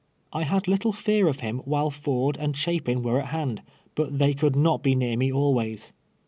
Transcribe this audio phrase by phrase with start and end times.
[0.33, 3.61] I had little fear of him while Ford and Chapin were at hand,
[3.93, 5.93] but they could not be near me always.